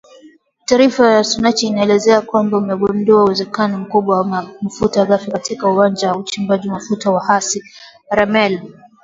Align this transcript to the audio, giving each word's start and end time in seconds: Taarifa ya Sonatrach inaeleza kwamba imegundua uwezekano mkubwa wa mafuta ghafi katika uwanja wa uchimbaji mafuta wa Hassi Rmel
Taarifa 0.65 1.11
ya 1.11 1.23
Sonatrach 1.23 1.63
inaeleza 1.63 2.21
kwamba 2.21 2.57
imegundua 2.57 3.23
uwezekano 3.23 3.77
mkubwa 3.77 4.17
wa 4.17 4.23
mafuta 4.63 5.05
ghafi 5.05 5.31
katika 5.31 5.67
uwanja 5.69 6.11
wa 6.11 6.17
uchimbaji 6.17 6.69
mafuta 6.69 7.11
wa 7.11 7.23
Hassi 7.25 7.63
Rmel 8.11 8.61